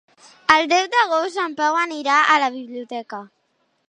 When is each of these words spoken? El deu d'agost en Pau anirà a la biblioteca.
El 0.53 0.63
deu 0.71 0.85
d'agost 0.93 1.37
en 1.45 1.53
Pau 1.59 1.77
anirà 1.81 2.15
a 2.23 2.39
la 2.45 2.51
biblioteca. 2.57 3.21